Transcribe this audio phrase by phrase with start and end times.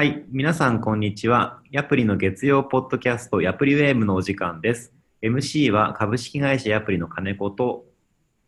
[0.00, 1.60] はい、皆さんこんにちは。
[1.70, 4.94] ヤプリの月曜ポッドキャスト、ヤプリウェーブのお時間です。
[5.20, 7.84] MC は株式会社ヤプリの金子と、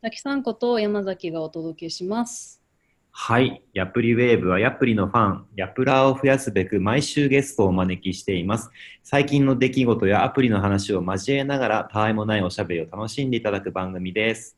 [0.00, 2.62] 滝さんこと山崎がお届けします。
[3.10, 8.70] はい、ヤプリウェーブはヤプリのファン、ヤプラーを増やすべく毎週ゲストをお招きしています。
[9.02, 14.56] 最近の出来事やアプリの話を交えながら、たわいもないおしゃべりを楽しんでいただく番組です。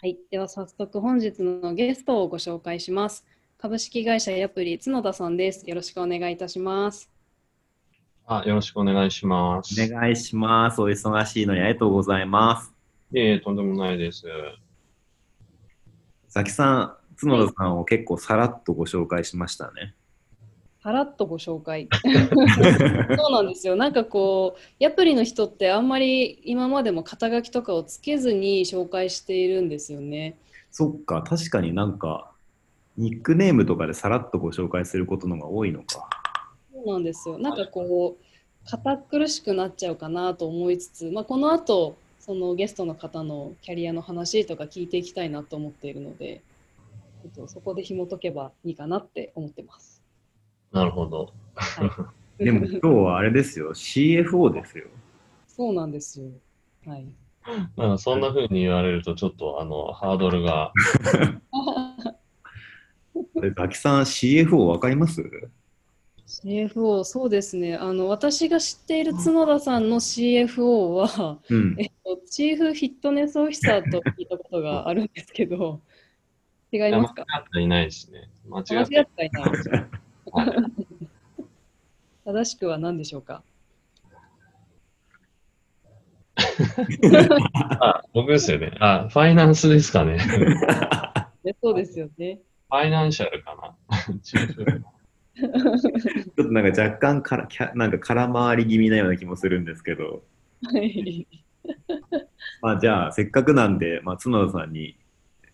[0.00, 3.26] はい、では早速本日のゲストをご紹介します。
[3.60, 5.68] 株式会社ヤプリ角田さんです。
[5.68, 7.10] よろしくお願いいたします。
[8.24, 9.74] あ、よろしくお願いします。
[9.82, 10.80] お願いします。
[10.80, 12.72] お忙しいのにありがとうございます。
[13.12, 14.22] いえいえ、とんでもないです。
[16.28, 19.96] さきさん、角田さんを結構さらっとご紹介しましたね。
[20.80, 21.88] さらっとご紹介。
[23.18, 23.74] そうなんですよ。
[23.74, 30.38] なんかこう、ヤプリの人ってあんまり今までも肩書きとかをつけずに紹介しているんですよね。
[30.70, 32.30] そっか、確かになんか、
[32.98, 36.08] ニックネームとかでさらっとご紹介することのが多いのか。
[36.72, 37.38] そうなんですよ。
[37.38, 38.24] なんかこう、
[38.68, 46.42] 堅苦しくなっちゃうかなと思いつつ、まあ、この後、そのゲストの方のキャリアの話とか聞いていきたいなと思っているので、
[47.24, 50.02] えっと、そこで紐解けばいいかなって思ってます。
[50.72, 51.32] なるほど。
[51.54, 54.86] はい、 でも今日はあれですよ、CFO ですよ。
[55.46, 56.28] そうなんですよ。
[56.84, 57.06] はい。
[57.76, 60.72] なんかそんな風に言われると、ちょっとあの、ハードルが、
[61.47, 61.47] え
[63.56, 65.22] ザキさん、CFO わかります
[66.26, 67.76] ？CFO、そうですね。
[67.76, 71.76] あの、私が知っている角田さんの CFO は、うん。
[71.78, 75.80] えっと、チーフフィットネスオフィサーと聞いたことがあるんですけど、
[76.72, 77.22] 違いますか？
[77.22, 78.28] っていないですね。
[78.48, 79.44] 間間違違っていない。
[82.24, 83.42] 正しくは何でしょうか？
[87.80, 88.76] あ、僕ですよね。
[88.80, 90.18] あ、ファイナンスですかね。
[91.44, 92.40] ねそうですよね。
[92.70, 93.56] ファイナンシャルか
[93.88, 93.96] な？
[94.22, 94.46] ちょっ
[96.36, 100.22] となんか若干からキャなんか空回り気味なような気もするんですけど、
[100.64, 101.26] はい。
[102.60, 104.96] まあ、じゃあせっかくなんで、まあ、角田さんに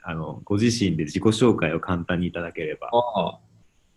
[0.02, 2.90] あのご自身で自己紹介を簡単にいただければ。
[2.92, 3.38] あ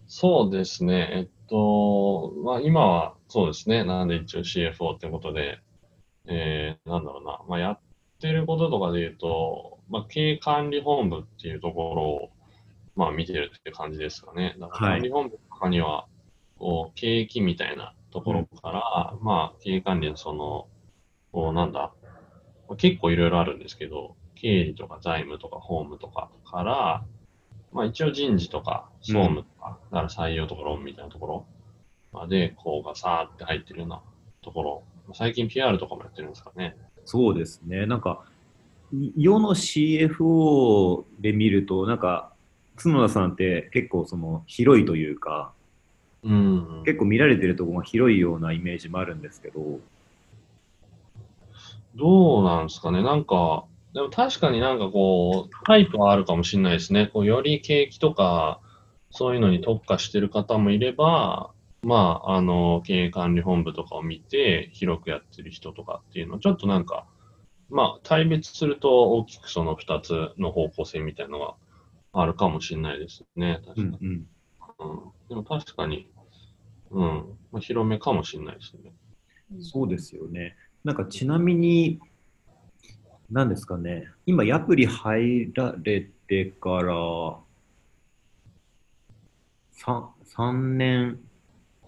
[0.07, 1.09] そうですね。
[1.11, 3.83] えっと、まあ今はそうですね。
[3.83, 5.59] なんで一応 CFO ってことで、
[6.25, 7.41] えー、なんだろうな。
[7.47, 7.79] まあやっ
[8.21, 12.29] てることとかで言うと、まあ経営管理本部っていうところを、
[12.97, 14.55] まあ見てるって感じですかね。
[14.59, 16.07] だからはい管理本部とかには、
[16.57, 20.67] こう、経営みたいなところから、まあ経営管理のその、
[21.31, 21.93] こうなんだ、
[22.67, 27.05] まあ結構いろいろあるんですけど、経理とか財務とか法務とかから、
[27.71, 31.45] まあ一応人事とか総務とか、だから採用とか論みたいなところ
[32.11, 34.01] まで、こうがさーって入ってるような
[34.41, 36.75] ところ、最近 PR とかもやってるんですかね。
[37.05, 37.85] そうですね。
[37.85, 38.25] なんか、
[38.93, 42.31] い世の CFO で見ると、なんか、
[42.77, 45.51] 角田さんって結構その広いというか、
[46.23, 46.83] うん。
[46.85, 49.79] 結構見られてるところが広いようなイメージもあるんですけど、
[51.95, 53.03] どうなんですかね。
[53.03, 57.07] なんか、でも確かになんかこう、タイプはあるかもしれないですね。
[57.07, 58.59] こうより景気とか、
[59.09, 61.51] そういうのに特化してる方もいれば、
[61.81, 67.05] まあ、あの、経営管理本部とかを見て、広くやってる人とかっていうのは、ちょっとなんか、
[67.69, 71.53] まあ、対別すると大きくその2つの方向性みたいなのが
[72.21, 73.59] あるかもしれないですね。
[73.65, 73.87] 確かに。
[73.87, 76.09] うんうん、うん、でも確かに、
[76.91, 78.93] うん、まあ、広めかもしれないですね。
[79.61, 80.55] そうですよね。
[80.83, 81.99] なんかちなみに、
[83.31, 86.93] 何ですかね、今、ヤプリ入られてから
[89.73, 91.19] 3、三年、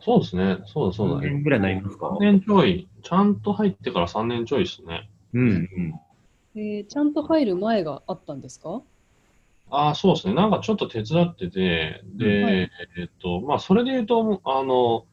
[0.01, 0.59] そうですね。
[0.65, 1.21] そうだそう3だ。
[1.21, 5.09] 年ぐらいになりますか？3年ちょい、ちゃんと入ってから3年ちょいですね。
[5.33, 5.93] うんうん。
[6.55, 8.81] えーちゃんと入る前があったんですか？
[9.71, 10.33] ああ、そうですね。
[10.33, 15.05] なんかちょっと手伝ってて、で、はいえっと、まあ、それで言うと、あの、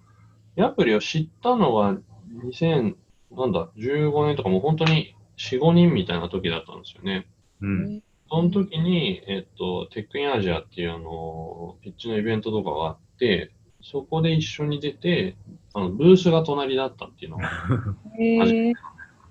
[0.56, 1.96] ヤプリを知ったのが
[2.44, 2.94] 2000、
[3.32, 7.26] なんだ、15年とかもう本当に4、5人みたいな時だったんですよね。
[7.60, 15.36] うんその時に、えっと、テックインアジアっていうあの、ピッチのイベントとかがあって、そこで一緒に出て、
[15.74, 17.48] あの、ブースが隣だったっていうのが
[18.18, 18.74] え初ーで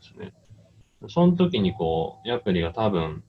[0.01, 0.33] すね。
[1.09, 3.21] その時にこう、ヤプリが多分、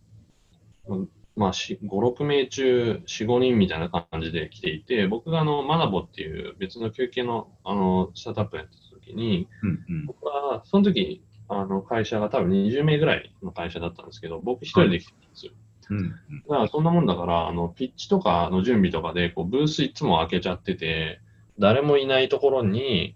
[1.37, 10.07] まあ、し5、6名中4、5人みたいな感じで来ていて、僕があの、マナボっていう別の休憩のあの、スタートアップやってた時に、うんうん。
[10.07, 15.53] 僕は、その時、あの、会社が多分20名ぐらいの会社だったんですけど、僕一人で来てたんですよ。
[15.91, 16.11] うん
[16.49, 21.21] だからそんなもんだから、あの、ピッチとかの準備とかで、こう、ブースいつも開けちゃってて、
[21.59, 23.15] 誰もいないところに、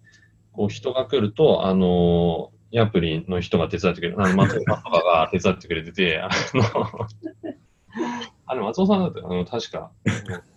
[0.52, 7.08] こう、人が来ると、あの、ヤプリの人が手伝ってくれる、あの、松尾さんとかが手伝ってくれてて、あの、
[8.46, 9.90] あの、松尾さんだって、あの、確か、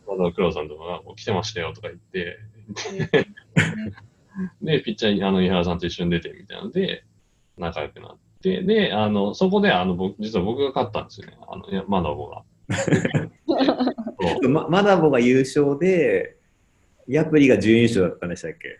[0.07, 2.37] わざわざ黒田さんとかが来てましたよとか言って、
[4.61, 7.05] で、ピッチャーに、あの、井原さんと一緒に出てみたいなので、
[7.57, 11.37] 仲良くなって、で、あの、そこで、あの、僕、実は僕が勝ったんですよね。
[11.47, 12.43] あの、いやマナボが。
[14.67, 16.37] マナボが優勝で、
[17.07, 18.79] ヤプリが準優勝だったんでしたっけ？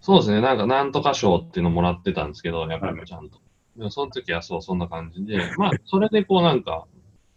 [0.00, 0.40] そうですね。
[0.40, 3.38] なんか、なんとか賞っていうのもらってたんですけど、やっぱりちゃんと。
[3.76, 6.86] でも、その時はそう、そんな感じで、まあ、それでこう、なんか、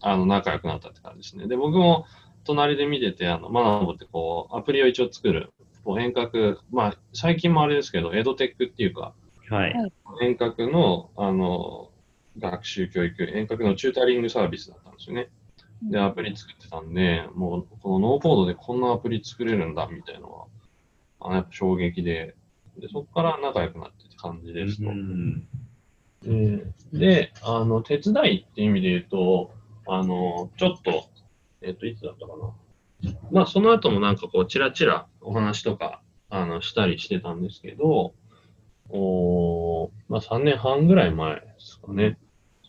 [0.03, 1.47] あの、仲良くなったって感じですね。
[1.47, 2.05] で、僕も、
[2.43, 5.51] 隣で見てて、あの、マナボってこう、アプリを一応作る、
[5.83, 9.13] こう遠隔、まあ、最近もあれですけど、エドテックっていうか、
[9.49, 9.73] はい。
[10.21, 11.89] 遠隔の、あの、
[12.37, 15.29] 学習教育、遠隔のチュータリングサービスだったんですよね。
[15.83, 20.45] で、アプリ作ってたんで、もう、このノーコードでこんなアプリ作れるんだ、みたいなのは、
[21.19, 22.35] あのやっぱ衝撃で、
[22.77, 24.89] で、そこから仲良くなってって感じですと。
[24.89, 25.47] うん
[26.23, 29.51] でで、あの、手伝いっていう意味で言うと、
[29.87, 31.09] あの、ちょっと、
[31.61, 32.53] えっと、いつだったかな。
[33.31, 38.13] まあ、その後もなんかこう、ちらちらお話とか、あの、したりしてたんですけど、
[38.89, 42.17] おーまあ、3年半ぐらい前ですかね。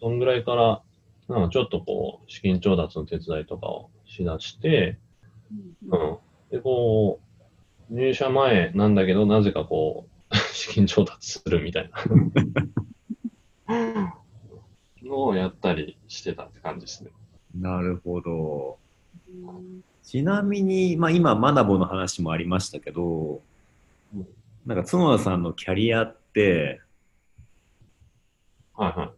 [0.01, 0.83] そんぐらいから、
[1.29, 4.99] なんかちょっとこう、資金調達の手伝いとかをしだして、
[5.89, 6.19] うん。
[6.51, 7.21] で、こ
[7.91, 11.99] う、入社前なんだけど、なぜかこう、 資金調達するみたいな
[15.05, 17.11] のをやったりしてたって感じですね。
[17.55, 18.79] なるほど。
[20.03, 23.41] ちなみに、まあ、今、マナボの話もありましたけど
[24.15, 24.27] うん、
[24.67, 26.81] なんか角田さんのキャリアって、
[28.75, 29.11] はいはい。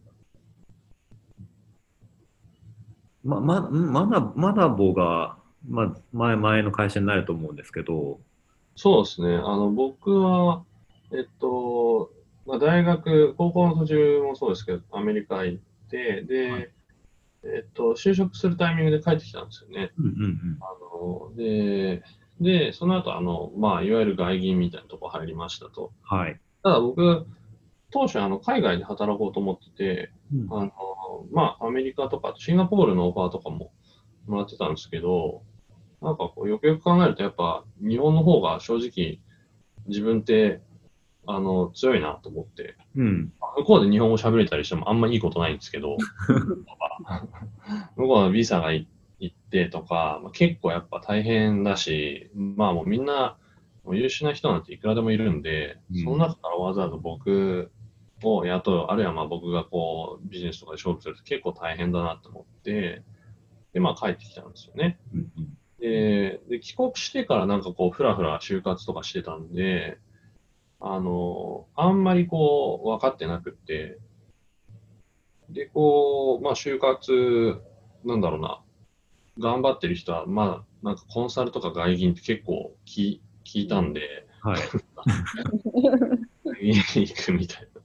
[3.23, 5.37] ま、ま、んマナマナボが、
[5.67, 8.19] まあ、前、前の会社になると思うんですけど、
[8.75, 9.35] そうですね。
[9.35, 10.63] あの、僕は、
[11.11, 12.11] えっと、
[12.45, 16.69] まあ、大学、高校の途中もそうですけど、アメリカ行って、で、はい
[17.43, 19.91] えっと、就職するタイミングで帰ってきたんですよね。
[19.97, 22.03] うんうんあの、で、
[22.41, 25.91] で、その後、あの、まあ、いわゆる外銀みたいなとこ入りましたと。
[26.03, 26.39] はい。
[26.63, 27.25] ただ僕、
[27.91, 30.71] 当初、あの、海外で働こうと思ってて、うんあの、
[31.31, 33.71] まあ、アメリカとか、シンガポールのオファーとかも
[34.27, 35.41] もらってたんですけど、
[36.01, 39.19] なんかこう、よくよく考えると、やっぱ、日本の方が正直、
[39.87, 40.61] 自分って、
[41.27, 43.33] あの、強いなと思って、うん。
[43.57, 45.97] 向こうで日本語喋れたりしてもあんまいいことないんですけど、
[47.97, 48.87] 向こうのビザがい
[49.19, 53.37] 行ってとか、まあ、結構やっぱ大変だし、まあもうみんな、
[53.89, 57.71] 優秀な人なんていくらでもいるんで、うんその中からわざわざ僕
[58.23, 63.03] を雇う、あるいはまあ僕がこうビジネスとかで勝負すると結構大変だなと思って、
[63.73, 64.99] で、まあ帰ってきたんですよね。
[65.13, 69.99] うんうんで、で帰国してからなんかこう、ふらふら就活とかしてたんで、
[70.79, 73.97] あの、あんまりこう、分かってなくって、
[75.49, 77.61] で、こう、まあ、就活、
[78.03, 78.61] なんだろうな、
[79.39, 84.61] 頑張ってる人は、まあ、なんかコンサルとか外銀って結構聞聞いたんで、はい。
[86.45, 87.81] 外銀行くみたいな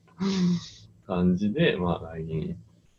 [1.07, 2.57] 感じで、まあ、外銀行っ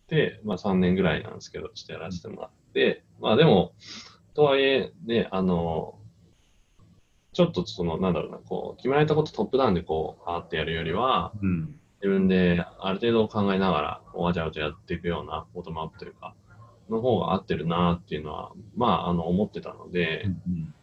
[0.07, 3.73] て、まあ、3年ぐらいなんですけど、ちょっとやらせてもらって、まあ、でも、
[4.33, 5.99] とはいえ、ね、あの、
[7.33, 11.79] ちょっとその、なんだろうな、こう、決められたことトップダウンでこう、あーってやるよりは、うん。
[12.01, 16.33] 自分である程度考えながら、わちゃわちゃやっていくような、ボトムアップというか、
[16.89, 20.73] の方が合ってるなっていうのは、まあ、あの、思ってたので、うん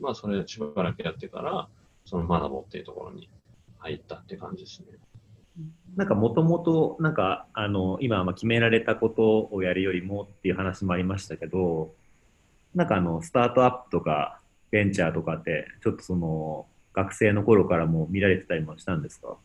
[0.00, 1.68] まあ、それしばらくやってから、
[2.04, 3.30] その学ぼうっていうところに
[3.78, 4.86] 入ったって感じですね。
[5.96, 11.94] なんかもともと、なんか、あの、今、まあ決められたことをやるよりもっていう話もありましたけど、
[12.74, 14.40] なんかあの、スタートアップとか、
[14.74, 19.36] ベンチャーとかって、ちょっとその、学生の頃からも見られてたりもしたんですか？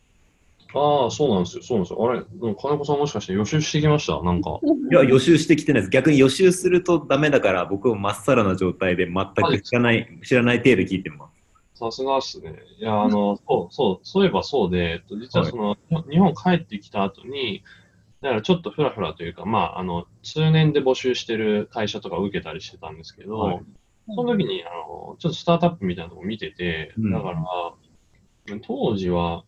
[0.74, 1.62] ああ、そうなんですよ。
[1.62, 2.10] そうなんですよ。
[2.10, 2.22] あれ、
[2.54, 4.20] 金子さんもしかして予習してきました？
[4.22, 4.58] なんか。
[4.90, 5.90] いや、予習してきてないです。
[5.90, 11.28] 逆に予習するとダメだから、僕もまっさらな状態で全く知らない、知らない程度聞いてま
[11.74, 11.78] す。
[11.78, 12.54] さすがっすね。
[12.78, 15.76] いや、あの、そう、そう、そういえばそうで、えっと実はその、
[16.10, 17.62] 日本帰ってきた後に、
[18.20, 23.60] だからちょっとフラフラというか、まあ、あの、通年で募集してる会社とか受けたりしてたんですけど、はい
[24.14, 29.44] その時に、あの、ちょっとスタートアップみたいなとこ見てて、うんだから、当時は、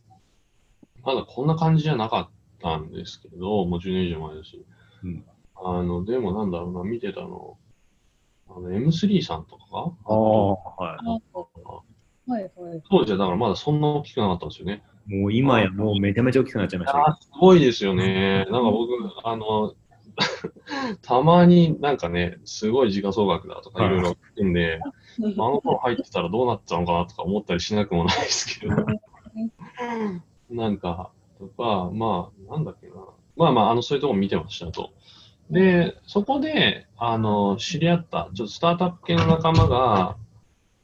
[1.03, 4.65] まだこんな感じじゃなかったんですけど、もう10年以上前だし。
[5.05, 5.25] うん
[5.65, 7.57] あの、でもなんだろうな、見てたの、
[8.49, 9.79] あの、M3 さんとかが？
[10.07, 11.83] ああ、は
[12.27, 12.83] はいはい。
[12.91, 14.83] 当時はだからまだそんな大きくなかったんですよね。
[15.09, 15.17] い。
[15.17, 17.05] もう今やもうめちゃめちゃ大きくなっちゃいましたよ。
[17.09, 18.45] あーすごいですよね。
[18.51, 18.93] なんか僕、
[19.25, 19.75] あの、
[21.03, 24.81] たまになんかね、すごい時価総額だとかいろいろ聞くんで、
[25.21, 28.77] あの頃入ってたらどうなってたのかなとか思ったりしなくもないですけど、
[30.51, 32.95] なんか、とか、まあ、なんだっけな。
[33.37, 34.91] まあまあ、あの、そういうとこ見てましたと。
[35.51, 40.17] で、そこで、あの、知り合った、ちょっとスタートアップ系の仲間が、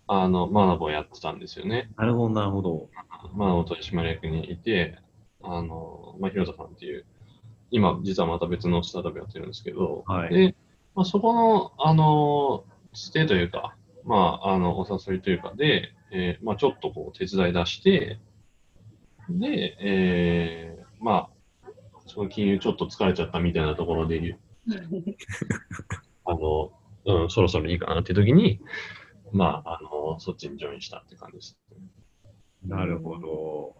[0.07, 1.91] あの、マナボをやってたんですよね。
[1.97, 2.89] なるほど、なるほど。
[3.35, 4.99] マナボ取締役にいて、
[5.43, 7.05] あの、まあ、広田さんっていう、
[7.71, 10.55] 今、実はまた別のスタートアップやってるんですけど、はいで、
[10.95, 18.19] まあ、そこの、あの、つてというか、まあ、あの、お誘いというかで、えーまあ、ちょっとこう、手伝い出して、
[19.29, 21.71] で、えーまあ、
[22.07, 24.39] その金融ちょっと疲れちゃったみたいなところで、
[26.25, 26.73] あの、
[27.05, 28.61] うん、そろそろいいかなっていう時に、
[29.33, 31.59] まあ、あの、そっちにジョインしたって感じです。
[32.65, 33.77] なるほど。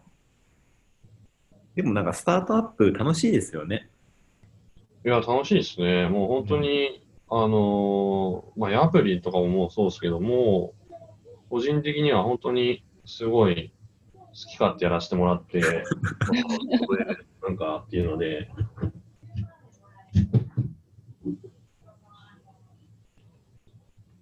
[1.79, 3.89] でもなんかスタートアップ楽しいですよね。
[5.05, 6.09] いや、楽しいですね。
[6.09, 10.73] もう本当に、あのーまあ、アプリとかももうそうですけども、
[11.49, 13.71] 個人的には本当にすごい
[14.13, 15.61] 好き勝手やらせてもらって、
[17.41, 18.49] なんかっていうので、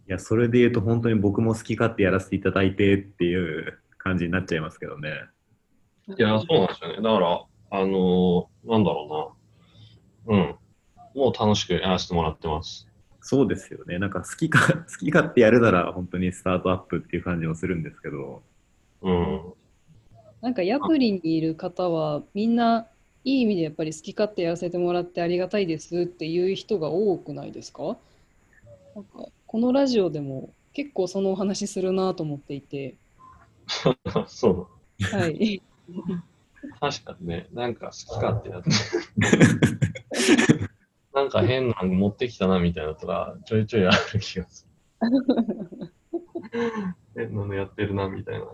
[0.07, 5.09] いや、それで言うと本当に僕も好き勝手やらせていただいてっていう感じになっちゃいますけどね。
[6.15, 6.95] いや、そうなんですよね。
[6.97, 9.37] だから、あのーなんだろ
[10.27, 10.37] うな。
[10.37, 10.55] うん。
[11.15, 12.87] もう楽しくやらせてもらってます。
[13.21, 13.99] そうですよね。
[13.99, 18.43] なんか好きか 好き勝手やるなら本当にスタートアップっていう感じもするんですけど。
[19.01, 19.53] うん。
[20.41, 22.87] なんかヤプリにいる方はみんな
[23.23, 27.97] いい意味でやっぱり好き勝手やらせてもらってありがたいですっていう人が多くないですか？
[28.95, 32.95] なんかこのラジオでも結構そのお話するなと思っていて、
[34.27, 34.67] そう。
[34.99, 35.61] はい。
[36.79, 38.69] 確かにね、なんか好き勝手やって。
[41.13, 44.67] なんか変なの持ってきたなみたいなのとか、ちょいちょいある気がす
[45.01, 45.07] る。
[47.15, 48.45] 変なのやってるなみたいな。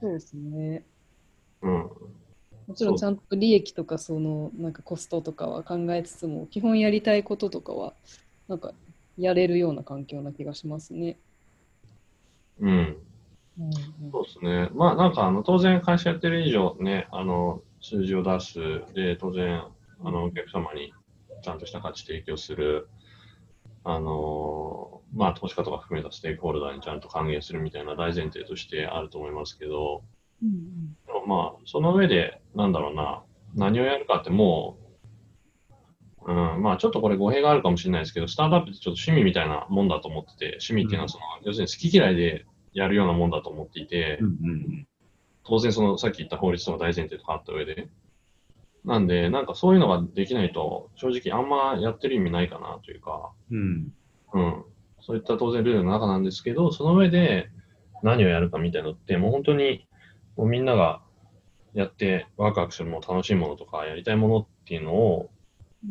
[0.00, 0.84] そうですね。
[1.62, 1.90] うん。
[2.66, 7.94] もちろんちゃんと利益とかそのなんかコストとかは考えつつも基本やりたいこととかは
[8.46, 8.72] なんか
[9.16, 11.18] やれるような環境な気がしますね。
[12.60, 12.96] うん。
[13.60, 14.70] うんそうですね。
[14.72, 18.58] まあなんかあの当然会社やってる以上ね、あの数字を出す。
[18.94, 19.64] で、当然
[20.02, 20.92] あのお客様に
[21.42, 22.88] ちゃんとした価値提供する。
[23.82, 30.02] あのまあ投資家とか含めたステークホルダーにちゃんと還元するみたいな大前提としてあると思いますけど、
[30.42, 33.22] うんでもまあ、その上で、なんだろうな、
[33.54, 34.78] 何をやるかっても
[36.26, 44.86] う、うん、まあちょっとこれ語弊があるかもしれないですけど、スタートアップってちょっと趣味みたいなもんだと思ってて、趣味っていうのはその、要するに好き嫌いでやるようなもんだと思っていて、うんうん
[45.42, 47.88] 当然そのさっき言った法律とか大前提とかあった上で、
[48.84, 53.92] なんで、なんかそういうのができないと、正直あんまやってる意味ないかなというか、うん。
[54.32, 54.64] うん、
[55.00, 57.50] そういった当然ルールの中なんですけど、その上で
[58.02, 59.86] 何をやるかみたいなのって、もう本当に
[60.36, 61.02] もうみんなが
[61.74, 65.30] やってワクワクするもの、楽しいものとか、やりたいものっていうのを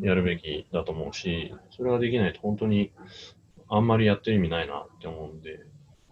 [0.02, 2.92] やるべきだと思うし、それができないと本当に
[3.68, 5.69] あんまりやってる意味ないなって思うんで、うん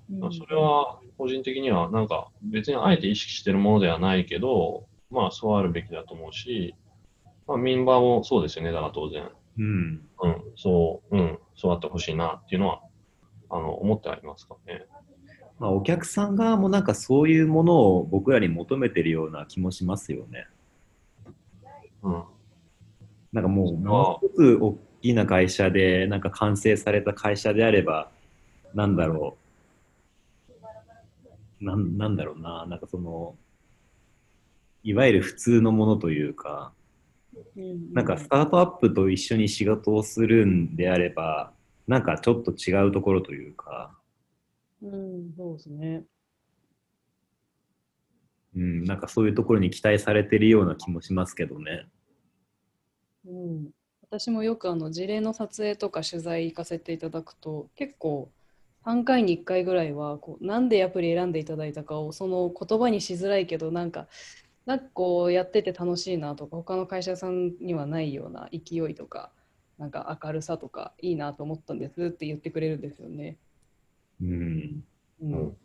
[0.10, 6.76] まあそれは個人的にはなんか別にあえて意識してるものではないけど、まあそうあるべきだと思うし、
[7.48, 9.30] まあメンバーもそうですよね、だから当然。
[9.60, 10.02] うん。
[10.22, 12.82] うん、そう、うん、そうあってほしいなっていうのは、
[13.50, 14.86] あの、思ってありますかね。
[15.60, 20.48] まあ、お客さん側もなんかそういうものを僕らに求めてるような気もしますよね。
[22.04, 22.24] うん。
[23.34, 28.10] なんかもう、もう一つ大きな会社で、なんか完成された会社であれば、
[28.74, 29.47] なんだろう。
[31.60, 33.36] なんなんだろうな、なんかその、
[34.84, 36.74] いわゆる普通のものというか、
[37.56, 41.54] うんなんかスタートアップと一緒に仕事をするんであれば、
[41.88, 43.96] なんかちょっと違うところというか、
[44.82, 46.04] うん、そうですね。
[48.56, 51.88] うん、なんかそういうところに期待されてるような気もしますけどね。
[53.26, 53.70] うん、
[54.02, 58.32] 私もよくあの事例の撮影とか取材行かせていただくと結構
[58.88, 64.08] 3回に1回ぐらいはこうなんでアプリ選んでいただいたかをその言葉にしづらいけどなんか
[64.66, 69.30] なんかこうやってて楽しいなとか他の会社さんにはないような勢いとか
[69.78, 73.36] なんか明るさとかいいなと思ったんですって言ってくれるんですよね。
[74.22, 74.84] うん。
[75.22, 75.58] うんうん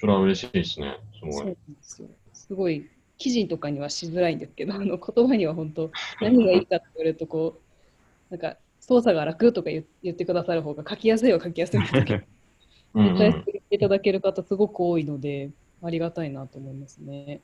[0.00, 0.96] それは嬉しいですね。
[1.12, 1.46] すごい。
[1.46, 2.08] ですよ。
[2.32, 5.90] すごい記事とかにはしづらいんですけど、あの言葉には本当
[6.20, 7.60] 何がいいかって言われるとこ
[8.30, 12.22] うなんか操作が楽とか言言ってくださる方が書きやすいは書きやすいんですけど、
[13.18, 15.50] 絶対いただける方すごく多いので
[15.82, 17.42] ありがたいなと思いますね。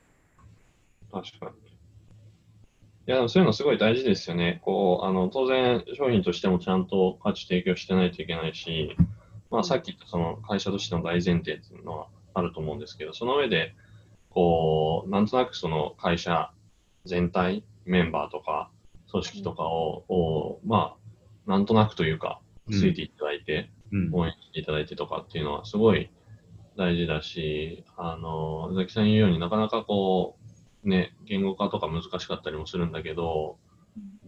[1.13, 1.75] 確かに。
[3.07, 4.61] いや、そういうのすごい大事ですよね。
[4.65, 8.97] こう、あの、当然、商品としてもちゃんと価値提供してないといけないし、
[9.51, 13.75] まあ、さっき言ったその会社としての大前提っていうのはあると思うんですけど、その上で、
[14.31, 16.51] こう、なんとなくその会社
[17.05, 18.71] 全体、メンバーとか、
[19.11, 21.03] 組織とかを、をまあ、
[21.47, 22.79] なんとなくというか、うん。
[22.79, 24.15] ついていただいて、うん。
[24.15, 26.11] 応援していただいてとかっていうのは、すごい、
[26.77, 30.37] 大事だし、あの、ザキさん言うようになかなかこ
[30.85, 33.59] う、ね、言語化とか難しかったりもするんだけど、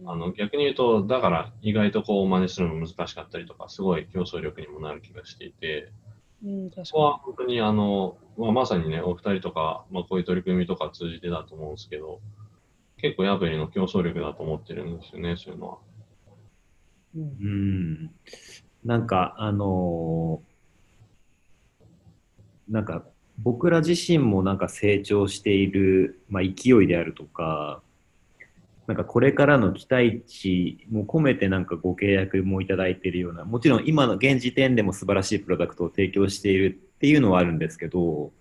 [0.05, 5.91] あの逆に言うと、だから意外とこう真似するの難しかったりとか、すごい競争力にもなる気がしていて、
[6.45, 12.21] うん、確そこは本当にあの、まあ、まさにね、お二人とか、まあ、こういう取り組みとか通じてだと思うんですけど、
[12.97, 15.77] 結構ヤブリの競争力だと思ってるんですよね、そういうのは。
[17.17, 18.11] うん。
[18.85, 20.57] なんか、あのー
[22.69, 23.05] なんか、
[23.39, 27.81] 僕ら自身もなんか成長している、まあ、勢いであるとか、
[28.87, 38.31] なんかこれからの期待値も込めてなんかご契約もいただいているような、もちろん今の現時点でも素晴らしいプロダクトを提供しているっていうのはあるんですけど、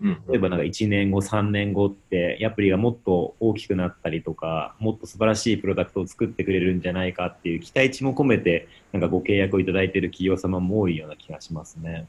[0.00, 12.06] 例えばなんか1年後、3年後って、アプリがもっと大きくなったりとか、もっと素晴らしいプロダクトを作ってくれるんじゃないかっていう期待値も込めて、なんかご契約をいただいている企業様も多いような気がしますね。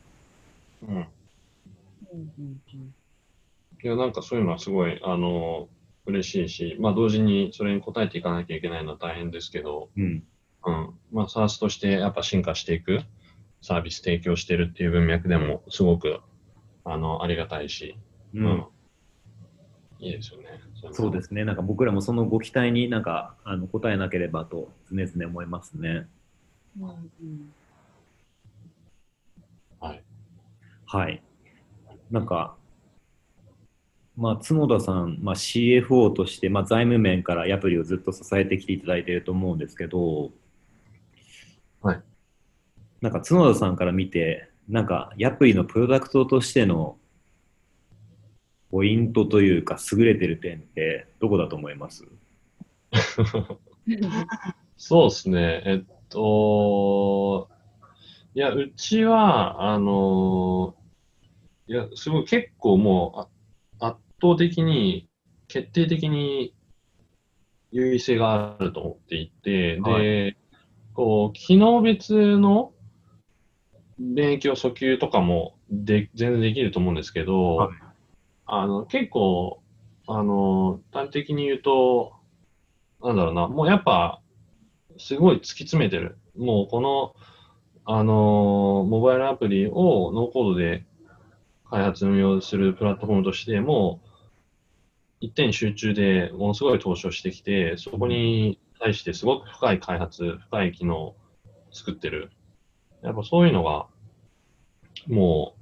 [0.88, 0.96] うん。
[0.96, 1.06] うん
[2.14, 2.94] うん
[3.84, 5.68] いや、なんかそういうのはすごい、あの、
[6.06, 10.24] 嬉しいし、まあ同時にそれに応えていかなきゃいけないのは大変ですけど、うん。
[10.66, 10.90] うん。
[11.12, 13.00] まあ SARS としてやっぱ進化していく
[13.62, 16.20] サービス提供してるっていう文脈でもすごく、
[16.84, 17.96] あの、ありがたいし、
[18.34, 18.46] うん。
[18.46, 18.66] うん。
[20.00, 20.60] いいですよね。
[20.92, 21.46] そうですね。
[21.46, 26.08] なんか僕らもそのご期待になんかあの応えなければと常々思いますね。
[26.80, 26.92] うんう
[27.24, 27.54] ん
[29.80, 30.04] はい。
[30.86, 31.24] はい。
[32.12, 32.56] なんか、
[34.16, 40.32] まあ、角田さん、まあ、CFO として、まあ、財務面からアプリをずっと支えてきていただいていると思うんですけど、
[41.82, 42.04] はい。
[43.02, 46.98] なんか角田さんから見て、なんかアプリのプロダクトとしての
[48.72, 52.06] ポイントというか、優れてる点ってどこだと思います？
[54.78, 55.62] そうですね。
[55.66, 57.50] えっと、
[58.34, 60.76] いや、うちは、あの、
[61.68, 63.28] いや、すごい結構も
[63.80, 65.10] うあ圧倒的に、
[65.48, 66.56] 決定的に
[67.72, 70.38] 優位性があると思っていて、はで、
[70.94, 72.74] こう、機能別の
[74.16, 77.76] 勉強、訴求とかもで全然できると思うんですけど、はい
[78.54, 79.62] あの、結構、
[80.08, 82.12] あの、端的に言うと、
[83.02, 84.22] なんだろうな、もうやっぱ、
[84.98, 86.18] すごい突き詰めてる。
[86.38, 87.16] もうこの、
[87.86, 90.86] あのーモバイルアプリをノーコードで
[91.70, 94.02] 開発運用するプラットフォームとしても、
[95.22, 101.16] 一点集中でものすごい投資をしてきて、そこに対してすごく深い開発、深い機能を
[101.72, 102.32] 作ってる。
[103.02, 103.88] やっぱそういうのが、
[105.08, 105.56] も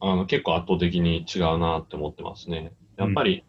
[0.00, 2.72] う、あの、結構圧倒的に違うなって思ってますね。
[2.96, 3.44] やっぱり、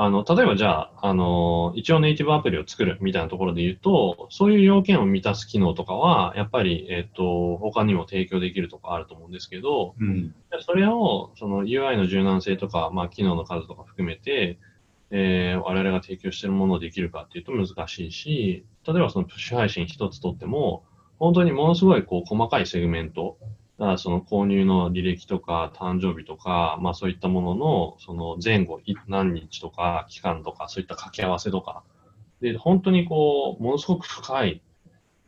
[0.00, 10.34] あの、例えばじゃあ、あの、一応ネイティブアプリを作るみたいなところで言うと、そういう要件を満たす機能とかは、やっぱり、えっと、他にも提供できるとかあると思うんですけど、うん。
[10.60, 14.58] それを、その UI の柔軟性とか、まあ、機能の数とか含めて、
[15.10, 20.84] えー我々が提供しているものをできるかっていうと難しいし、例えばそのプッシュ配信一つとっても、
[21.18, 23.36] 本当にものすごいこう細かいセグメント、
[23.78, 31.84] だからその購入の履歴とか誕生日とか、まあそういったもののその前後い何日とか期間とかそういった掛け合わせとか、
[32.40, 34.62] で、本当にこう、ものすごく深い、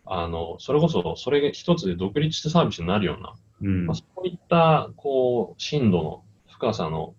[0.05, 3.87] あの、それこそそれが一つで独立したサービスになるような、うん。
[3.87, 7.15] まあ、そういった、こう、深度の深さの、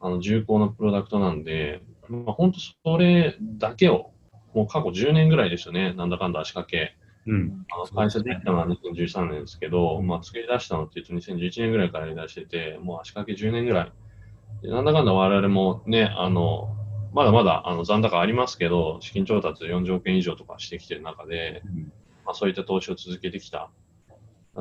[0.00, 4.12] あの、重厚なプロダクトなんで、まあ、本当それだけを、
[4.54, 6.96] もう過去10年ぐらいですよね、なんだかんだ足掛け。
[7.26, 7.66] うん。
[7.72, 13.92] あの会社できたのは2013年ですけど、まあ、作り出したのって言うと2011年ぐらいからやり出してて、もう足掛け10年ぐらい。
[14.62, 16.76] でなんだかんだ我々もね、あの、
[17.12, 21.62] まだまだあの残高ありますけど、資金調達40億円以上とかしてきてる中で、
[22.24, 23.70] まあ、そういった投資を続けてきた。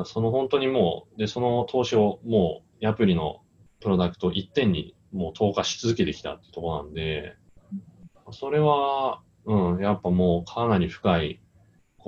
[0.05, 3.41] その本当にもう、で、その投資をもう、アプリの
[3.81, 7.35] プロダクト一点にもう投下し続けてきたってところなんで、
[8.31, 11.41] それは、うん、やっぱもうかなり深い、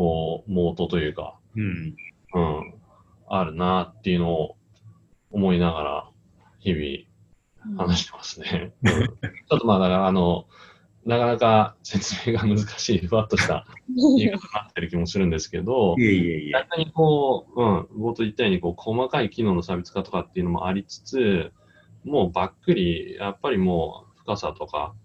[0.02, 1.96] こう、モートというか、うん。
[2.34, 2.74] うん、
[3.28, 4.56] あるなっていうのを
[5.30, 6.10] 思いながら、
[6.58, 8.74] 日々話してますね。
[8.82, 10.48] うん、ちょっとまあ、だからあの、
[11.06, 13.68] なかなか説明が難しい、ふわっとした
[14.18, 16.52] 言い方になってる気もするんですけどい、えいえいえ。
[16.52, 21.52] 逆にこう、うん、冒頭言ったように、こう、細かい機能の差別化とかっていうのもありつつ、
[22.04, 24.96] もうばっくり、やっぱりもう深さとか、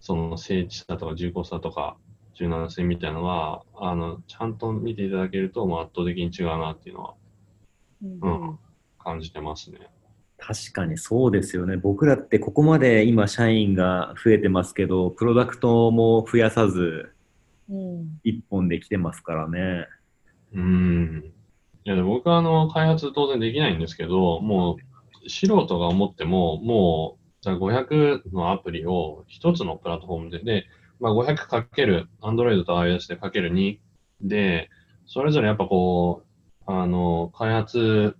[0.00, 1.96] その精緻さとか重厚さとか、
[2.42, 7.14] 柔軟性みたいなのは、あの、ちゃんと見ていただけると、もう圧倒的に違うなっていうのは
[8.02, 8.58] うんうん
[8.98, 9.78] 感じてますね。
[10.38, 11.76] 確かにそうですよね。
[11.76, 17.12] 僕らってここまで今社員が増えてますけど、プロダクトも増やさず
[18.24, 19.86] 一本で来てますからね。
[20.52, 21.32] うん。
[21.84, 24.76] いや、で僕はあの、開発当然できないんですけど、も
[25.24, 30.66] う、素人が思っても、もう、じゃあ500のアプリを一つのプラットフォームで、で、
[31.02, 33.78] まあ、500かける、Android と iOS でかける2
[34.20, 34.70] で、
[35.04, 36.22] それぞれやっぱこ
[36.66, 38.16] う、あの、開発、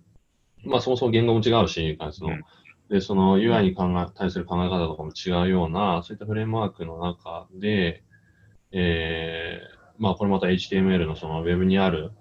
[0.65, 2.29] まあそもそも言語も違うし、開発の。
[2.29, 2.41] うん
[2.89, 8.03] で、その UI に考え、対する考え方とかも違うような、そういったフレームワークの中で、
[8.71, 12.11] えー、まあこれまた HTML のその Web にある、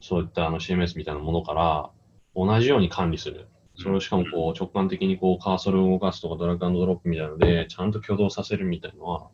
[0.00, 1.90] そういったあの CMS みたいなものから、
[2.36, 3.48] 同じように管理する。
[3.76, 9.30] それをしかもこう直感的にこうカーソルを動かすとかドラッグアンドドロップみたいなので、ちゃんと挙動させるみたいなのは、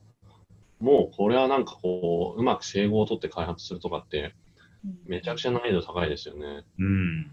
[0.84, 4.34] もうこれはなんかこう、うまく整合を取って開発するとかって、
[5.06, 6.64] めちゃくちゃ難易度高いですよね。
[6.78, 7.30] うん。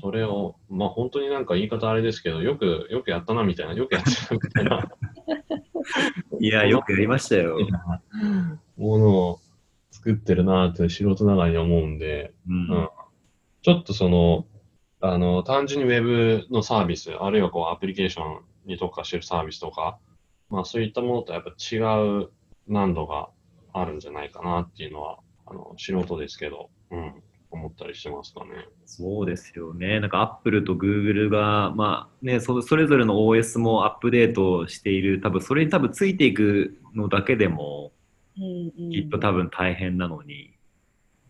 [0.00, 4.88] それを、まあ本当になんか言い方あれですけど、よく、よくやったなみたいな、よくやってたみたいな
[6.38, 7.58] いや、よくやりましたよ。
[8.76, 9.40] ものを
[9.90, 12.88] 作ってるなって素人ながらに思うんで、うんうん
[13.64, 14.44] ちょっとその、
[15.00, 20.00] あの、単純に Web のサービス、あるいはこうアプリケーションに特化してるサービスとか、
[20.50, 21.76] まあそういったものとやっぱ違
[22.24, 22.30] う
[22.68, 23.28] 難度が
[23.72, 28.50] あるんじゃないかなっていうのは、あの、素人ですけど、うん、思ったりしてますかね。
[28.86, 30.00] そうですよね。
[30.00, 37.92] なんか Apple と Google が、まあね、そそれぞれの OS もアップデートしている、多分それに多分ついていくのだけでも、
[38.36, 40.54] うんうんきっと多分大変なのに、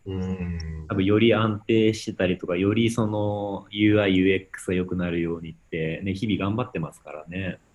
[0.05, 0.85] うん。
[0.89, 7.57] 多分より安定してたりとか、よりその UI、UX が良くなるようにって、ね、日々頑張ってますからね。
[7.67, 7.72] うん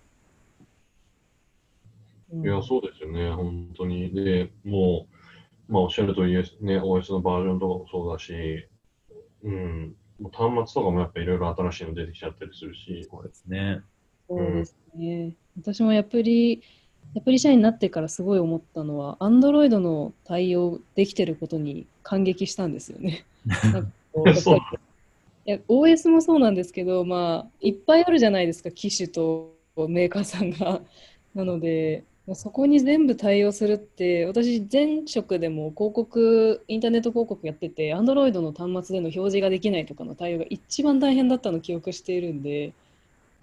[2.31, 4.11] いや、そうですよね、本当に。
[4.13, 5.07] で、も
[5.67, 8.67] う、まあ、おっしゃる通り、ね、OS のバージョンとかもそうだし、
[9.43, 13.81] うん、もう端末とかもやっぱいろいろ新しいの出てきちゃったりするし、そうですね。
[14.27, 15.33] そうですね。
[15.57, 16.61] 私もアプリ、
[17.17, 23.25] アプリ社員になってからすごい思ったのは、Android の対応できてることに感激したんですよね。
[25.67, 29.55] OS もそうなんですけど、まあ、いっぱいあるじゃないですか、機種と
[29.87, 30.81] メーカーさんが。
[31.33, 42.73] なので、まあそこに全部対応するって、私、前職でも広告、インターネット広告やってて、Android の端末での表示ができないとかの対応が一番大変だったのを記憶しているんで、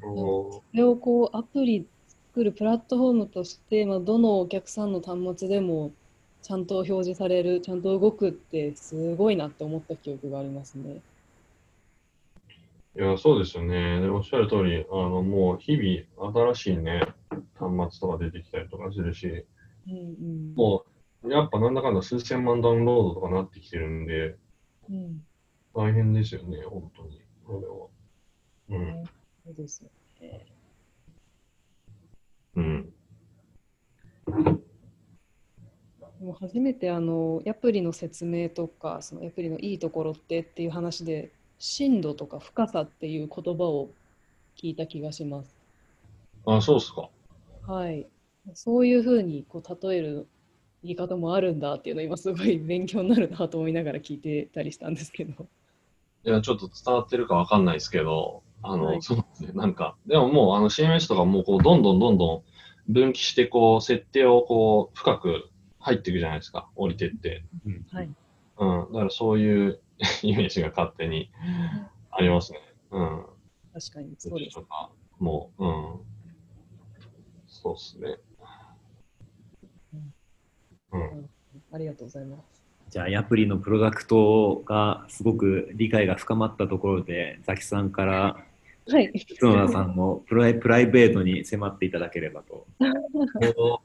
[0.02, 1.86] おそれをこうアプリ
[2.32, 5.92] 作るプラットフォームとして、まあ、どのお客さんの端末でも
[6.42, 11.00] ちゃんと表示される、ちゃんと動くってすごいなって思った記憶がありますね。
[12.98, 14.00] いや、そうですよね。
[14.00, 17.02] でおっしゃる通り、あの、もう日々新しいね、
[17.58, 19.44] 端末とか出てきたりとかするし、
[19.86, 20.00] うんう
[20.52, 20.84] んも
[21.22, 24.36] う、やっぱなんだかんだ数千万ダウンロードとかなってきてるんで、
[24.88, 25.22] うん
[25.74, 27.20] 大変ですよね、本当に。
[27.44, 27.90] こ
[28.70, 28.80] れは。
[28.80, 29.04] うん。
[29.44, 29.90] そうですよ
[30.22, 30.46] ね。
[32.54, 32.92] うん。
[36.18, 43.90] でも初めてあのアプリの説明とか、そのアプリのいいところってっていう話で、深度とか深さっていう言葉を
[44.56, 45.56] 聞いた気がします。
[46.46, 47.08] あ、そうっすか。
[47.66, 48.06] はい。
[48.54, 50.26] そういうふうにこう例える
[50.82, 55.46] 言い方もあるんだっていうのを今すごい勉強になるなと思いながら聞いてたりしたんですけど。
[56.24, 62.42] いや、ちょっと伝わってるかわかんないですけど、あの、はいそうですね、なんか、でももう、あの、CMS とかもう、こう、どんどんどんど
[62.88, 67.44] ん分岐して、こう、設定を、こう、深く入っていくじゃないですか、降りてって。
[67.64, 68.08] うんはい。
[68.58, 69.80] うん、だからそういう
[70.22, 71.30] イメージが勝手に
[72.10, 72.60] ありますね。
[72.90, 73.26] うん。
[73.72, 74.62] 確かにそうですと。
[74.62, 76.00] か、もう、うん。
[77.46, 78.18] そうっすね。
[80.92, 81.28] うん。
[81.72, 82.64] ありがとうございます。
[82.88, 88.46] じゃあ、アプリのプロダクトがすごく理解が深まったところで、ザキさんから
[88.88, 89.12] はい。
[89.40, 92.66] 角田さんのプライプライベートに迫っていただければと。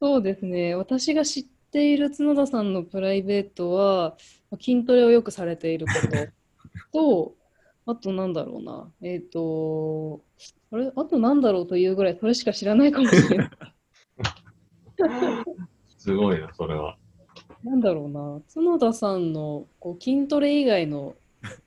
[0.00, 0.74] そうですね。
[0.74, 4.16] 私が知っている角田さんのプライベートは、
[4.50, 5.92] まあ筋トレをよくされているこ
[6.92, 7.34] と と、
[7.86, 8.92] あとなんだろうな。
[9.02, 10.20] えっ、と、
[10.72, 10.92] あれ？
[10.94, 13.50] あとなんだろうというぐらい、それしか知らないかもしれない。
[15.96, 16.96] すごいな、それは。
[17.64, 18.40] なんだろうな。
[18.54, 21.14] 角田さんのこう筋トレ以外の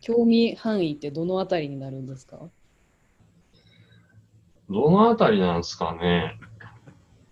[0.02, 2.40] 興味範囲ってどのあたりになるんですか？
[4.70, 6.40] どのあたりなんですかね。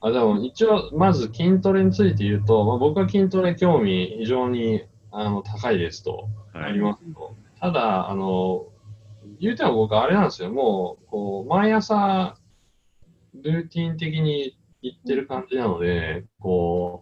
[0.02, 7.36] あ、でも一応、まず筋トレについて言うと、まあ、僕は筋トレ興味非常にあの高いですと、ありますと。
[7.60, 8.66] ただ、あの、
[9.40, 10.52] 言うても僕あれなんですよ。
[10.52, 12.36] もう、こう、毎朝、
[13.36, 17.02] ルーティン的に行ってる感じなので、こ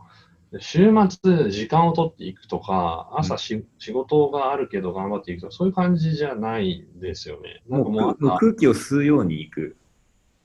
[0.51, 7.61] う、週末時間を取っていくとか、朝し、仕事があるけど頑張っていくとか、そういう感じじゃないんですよね。
[7.69, 9.77] なんもう空気を吸うようにいく。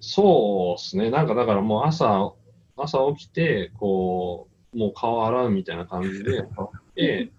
[0.00, 1.10] そうですね。
[1.10, 2.34] なんかだからもう朝、
[2.76, 6.44] 朝起きて、こう、もう顔洗うみたいな感じで、
[6.96, 7.30] で、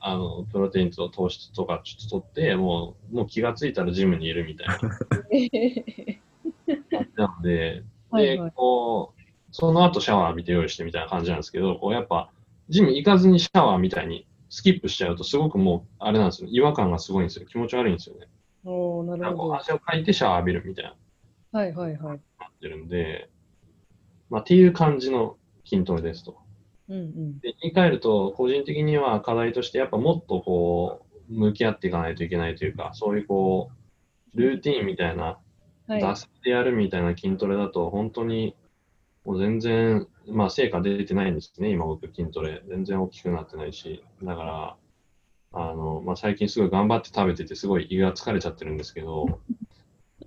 [0.00, 4.90] ああの、プロテインと糖質とかちょっと取って、もう、もう気がついたらジムにいるみたいな感
[5.30, 5.50] じ
[7.16, 7.82] なので、
[8.12, 12.30] でこう、その後シャワー浴びて用意してみたいな感じなんですけど、こうやっぱ、
[12.68, 16.48] ジム行かずにシャワーみたいにスキップしちゃうと、すごくもう、あれなんですよ。
[16.50, 17.46] 違和感がすごいんですよ。
[17.46, 18.28] 気持ち悪いんですよね。
[18.64, 19.56] おーなるほど。
[19.56, 20.94] 汗をかいてシャワー浴びるみたいな。
[21.58, 22.20] はいはいはい。
[22.38, 23.30] なってるんで、
[24.30, 26.36] まあ、っていう感じの筋トレですと。
[26.88, 27.38] うんうん。
[27.40, 33.70] で言い換えると、個人的には課題として、やっぱもっとこう、向き合っていかないといけないというか、そういうこ
[34.34, 35.38] う、ルーティンみたいな、
[35.86, 36.00] はい。
[36.00, 38.54] 出してやるみたいな筋トレだと、本当に、
[39.24, 42.62] もう全然、まあ、成果出てないんですね、今僕筋トレ。
[42.68, 44.04] 全然大きくなってないし。
[44.22, 44.76] だから、
[45.52, 49.40] あの、まあ、最近すごい頑張って食べてて、すごい胃が疲れちゃってるんですけど、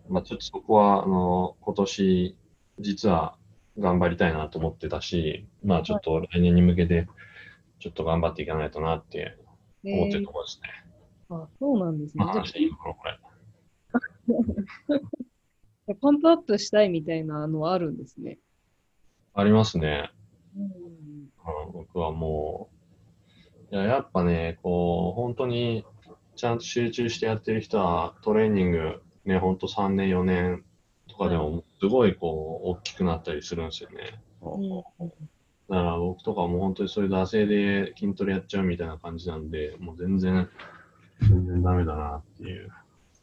[0.09, 2.35] まあ、ちょっとそこは、あの、今年、
[2.79, 3.35] 実は
[3.77, 7.07] 頑張りたいなと思ってたし、まあ、ちょっと来年に向けて、
[7.79, 9.37] ちょっと頑張っていかないとなって
[9.83, 10.69] 思ってるところですね。
[11.29, 12.33] あ、そうなんですねまあ、。
[12.33, 13.19] 話いいのかな、これ。
[15.89, 18.39] あ パンプアップしたいみたいなのはあるんですね。
[19.33, 20.11] ありますね。
[20.55, 20.91] うんうん
[21.73, 22.69] 僕はも
[23.71, 25.85] う、いや、やっぱね、こう、本当に
[26.35, 30.70] ちゃんと集中してやってる人は、トレーニング、ね、本当3年、4年と
[31.21, 34.19] かでも、すごいこう、大きくなったりするんですよね。
[34.41, 34.83] うん
[35.69, 40.49] だから僕とかも本当にそういう惰性で筋トレやっちゃうみたいな感じなんで、もう全然、
[41.21, 42.69] 全然ダメだなっていう。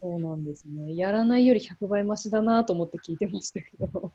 [0.01, 0.97] そうなんですね。
[0.97, 4.13] やらないより100倍マシだなと思って聞いてましたけど。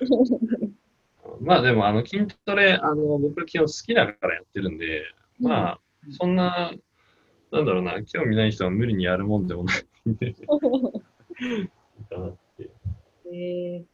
[1.40, 5.04] まあでも、あの、筋トレ、あの、僕基本好きだからやってるんで、
[5.38, 5.80] まあ、
[6.18, 6.72] そんな、
[7.52, 12.32] なんだろうな、興味ない人は無理にやるもんでもないんで、いいかな。
[13.34, 13.84] えー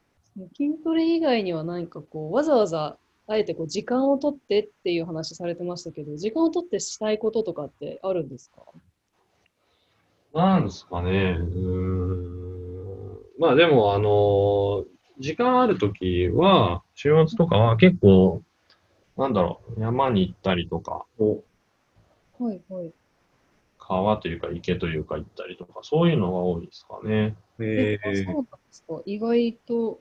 [0.57, 8.63] 筋トレ以外には何かこうわざわざあえてこう時間を取ってっていう話されてましたけど時間を取ってしたいこととかってあるんですか？
[10.33, 11.57] なんですかね、うー
[13.17, 13.19] ん。
[13.39, 14.85] まあでも、あの、
[15.19, 18.43] 時間あるときは、週末とかは結構、
[19.17, 22.93] なんだろう、山に行ったりとか、はいはい。
[23.91, 27.37] 川というか池というか行ったりとか、そういうのが多いですかね。
[27.59, 30.01] へえあそうなんですか意外と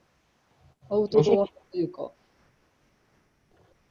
[0.92, 2.12] アウトドアというか。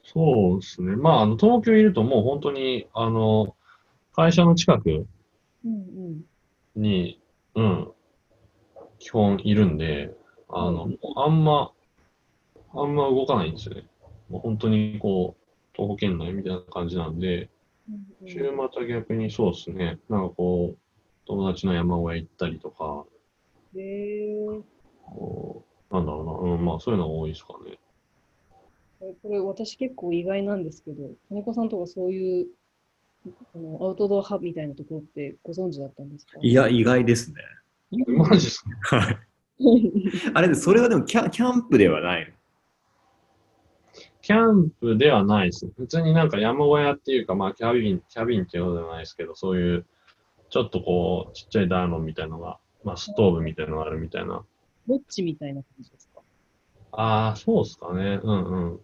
[0.03, 0.95] そうですね。
[0.95, 3.55] まあ、あの、東京いるともう本当に、あの、
[4.13, 5.05] 会社の近く
[5.65, 5.73] うん
[6.75, 6.81] うん。
[6.81, 7.21] に、
[7.55, 7.91] うん、
[8.97, 10.15] 基本いるんで、
[10.47, 11.71] あの、もうあんま、
[12.73, 13.85] あんま動かないんですよね。
[14.29, 17.49] もう本当にこう、徒歩圏内みたいな感じなんで、
[18.25, 19.99] 週末は逆にそうですね。
[20.09, 20.77] なんかこう、
[21.25, 23.05] 友達の山小屋行ったりとか、
[23.75, 24.61] へー
[25.05, 27.77] こうなんだろうな、うん、まあそういうのが多いですかね。
[29.01, 32.47] えこれ私結構意外なんですけど、金子さんとかそういう
[33.55, 36.39] あのアウトドア派みたいなところってご存知だったんですか？
[36.41, 37.37] いや、意外ですね。
[38.07, 38.97] マジですか？
[38.97, 39.17] はい。
[40.33, 42.33] あれ、それはでもキャキャンプではないの
[44.29, 45.71] キャンプではないですね。
[45.75, 49.87] 普通になんか山小屋っていうか、まあキャビン、キャビンっていうことではないですけど、そういう、
[50.51, 54.45] ちょっとこう、ちっちゃい暖炉みたいのが、まあストーブみたいなのがあるみたいな。
[54.87, 56.21] ロッチみたいな感じですか？
[56.91, 58.19] ああ、そうですかね。
[58.21, 58.79] うん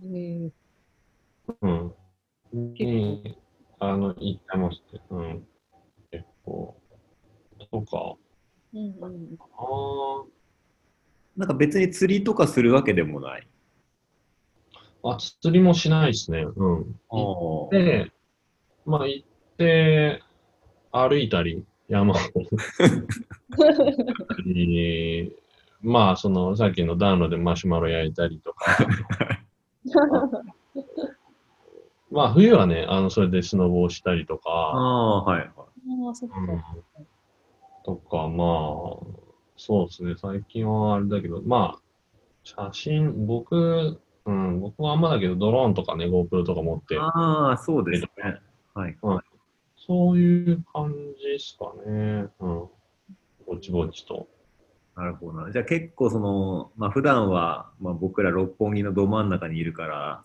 [0.00, 0.14] うん。
[0.16, 0.50] へー
[1.60, 1.92] うん。
[2.54, 3.36] に、
[3.80, 5.46] あの、行ってまして、うん。
[6.10, 6.74] 結構、
[7.70, 8.14] とか、
[8.72, 10.24] うんうんあ
[11.36, 13.46] なんか別に釣りとかするわけでもない。
[15.02, 16.46] あ、あ、釣りもしないですね。
[16.56, 17.00] うん。
[17.08, 18.12] 行って、
[18.84, 20.22] まあ行って、
[20.92, 22.16] 歩いたり、山を。
[24.44, 25.32] に
[25.80, 28.76] まあ、その、さっきの暖炉でマシュマロ焼いたりとか。
[32.10, 35.48] まあ、冬はね、あの、それでスノボをしたりとあか、あ、はいはい。
[35.48, 36.36] ああ、そっか。
[36.38, 36.62] うん、
[37.84, 38.48] とか、まあ、
[39.56, 41.80] そうですね、最近はあれだけど、まあ、
[42.44, 48.38] 写真、僕、うん、僕はあんまだけど、ドローンとかね、GoPro とか持って、ああ、そうですね。
[48.74, 48.98] はい。
[49.74, 52.28] そういう感じですかね。
[52.38, 52.68] うん。
[53.46, 54.28] ぼちぼちと。
[54.94, 55.50] なるほどな。
[55.50, 60.24] じゃあ結構その、まあ普段は、まあ、僕ら六本木のど真ん中にいるから、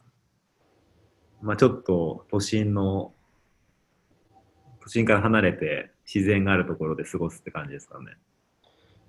[1.41, 3.13] まあちょっと都心の、
[4.81, 8.17] 都心から離れて自然があるところで過ごすって感じですかね。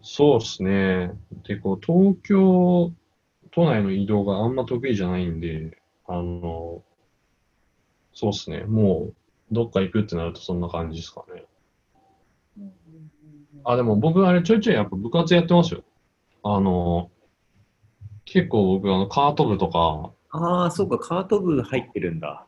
[0.02, 1.10] そうですね。
[1.48, 2.92] で、こう、東京
[3.54, 6.82] 都内の移動があんま得意じゃないんで、あの、
[8.12, 8.64] そうですね。
[8.64, 9.14] もう、
[9.52, 11.44] どっか行くってなるとそんな感じですかね。
[13.64, 15.82] あ、でも僕、あれ、ちょいちょいやっぱ部活やってますよ。
[16.42, 17.10] あの、
[18.24, 22.46] 結構僕、あの、カート部とか、ああ、そうか、カート部入ってるんだ。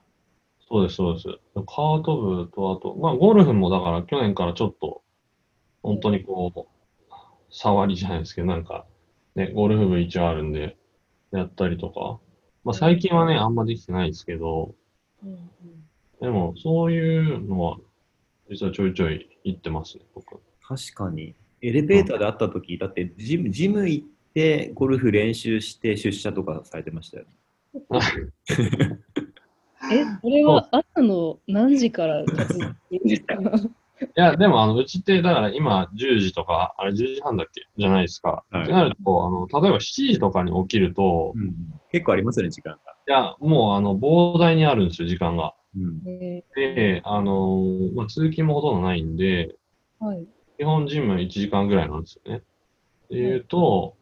[0.69, 1.29] そうです、そうです。
[1.55, 5.03] カート部と、あと、まあ、ゴルフもだから去年からちょっと、
[5.83, 7.15] 本当にこう、
[7.51, 8.85] 触りじゃないですけど、なんか、
[9.37, 10.77] ね、ゴルフ部一応あるんで、
[11.39, 12.19] やったりとか。
[12.65, 14.75] まあ、最近はね、あんまできてないですけど、
[15.25, 15.51] うんうん
[16.19, 17.77] でも、そういうのは、
[18.51, 20.41] 実はちょいちょい行ってますね、僕。
[20.67, 21.35] 確かに。
[21.61, 27.27] エレベーターで会った時、だってジム、ジム行って、ゴルフ練習して出社とかされてましたよ。
[29.93, 33.35] え、それは朝の何時から活動してるんですか？
[33.35, 33.39] い
[34.15, 37.63] や、でも、あの、うちって、だから今、10時とか、あれ10時半だっけ？
[37.77, 38.45] じゃないですか。
[38.51, 41.39] はいってなると、あの、例えば7時とかに起きると、い
[41.93, 42.97] 結構ありますよね、時間が。
[43.07, 45.55] や、もう、あの、膨大にあるんですよ、時間が。
[45.77, 50.27] うんえで、あのーまあ、通勤もほとんどないんで、ーはい。
[50.59, 52.43] 基本ジム1時間ぐらいなんですよね。
[53.11, 53.95] で言うと、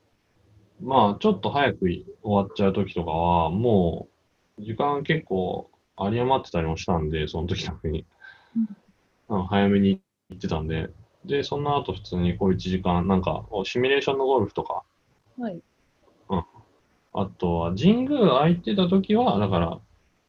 [0.80, 4.08] まあ、ちょっと早く終わっちゃう時とかは、も
[4.58, 8.06] う、時間結構有り余ってたりもしたんで、その時だけに。
[9.28, 10.88] あの早めに行ってたんで、
[11.24, 14.82] で、その後普通にこう1時間、なんか、シミュレーションのゴルフとか、
[15.38, 15.62] はい。
[17.16, 19.80] あとは神宮空いてた時は、だから、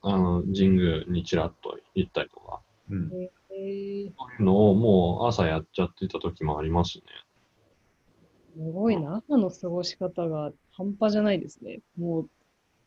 [0.03, 7.03] あの、神宮にちらっと行ったりとか、うんえー、そういうのをもう朝やっちゃってた時もありますね。
[8.55, 9.15] すごいな。
[9.15, 11.79] 朝の過ごし方が半端じゃないですね。
[11.97, 12.29] もう、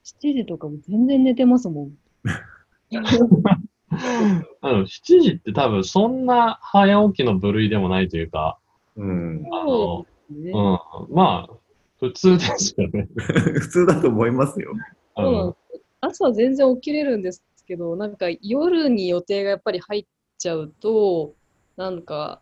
[0.05, 1.93] 7時とかも全然寝てますもん。
[4.61, 8.59] あの、7時って多分そんな早起きの部類でもないというか、
[8.97, 11.55] うん、あの、ねうん、まあ、
[11.99, 13.09] 普通ですよね。
[13.17, 14.73] 普通だと思いますよ。
[15.17, 20.07] そうなんです朝全然起きれるんですけど、なんか夜に予定がやっぱり入っ
[20.39, 21.35] ちゃうと、
[21.77, 22.41] なんか、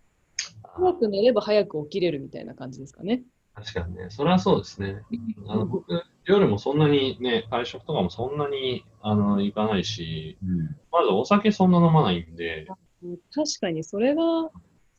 [0.63, 3.23] 早く寝れば早く起きれるみたいな感じですかね。
[3.57, 5.03] 確かにね、それはそうですね。
[5.49, 5.87] あの僕、
[6.27, 12.67] 夜もそんなにね、会食とかもそんなにあの行かないし、うんまずお酒そんな飲まないんで、
[13.03, 14.23] うん確かにそれが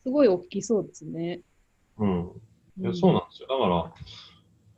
[0.02, 1.40] すごい大きそうですね。
[1.98, 2.32] うん。
[2.80, 3.48] いやうんそうなんですよ。
[3.48, 3.92] だか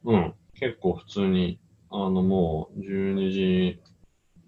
[0.05, 1.59] ら、うん、結構普通に、
[1.91, 3.81] あの、もう12時、